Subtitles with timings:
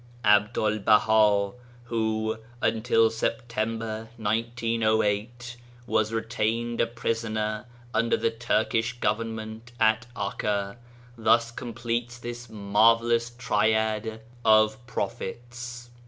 [0.25, 1.51] Abdul Baha,
[1.83, 10.77] who until September 1908 was retained a pris oner under the Turkish Government at Akka,
[11.19, 15.91] thus completes this marvellous triad of Prophets.